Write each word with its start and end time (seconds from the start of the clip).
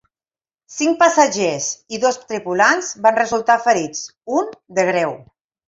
Cinc 0.75 0.95
passatgers 1.03 1.67
i 1.97 1.99
dos 2.07 2.17
tripulants 2.23 2.91
van 3.05 3.21
resultar 3.21 3.61
ferits, 3.69 4.03
un 4.41 4.53
de 4.81 4.91
greu. 4.93 5.17